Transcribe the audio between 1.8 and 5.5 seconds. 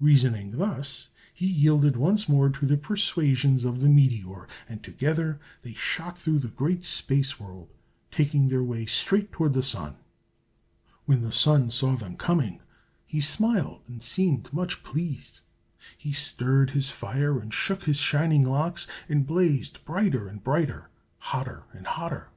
once more to the persuasions of the meteor, and together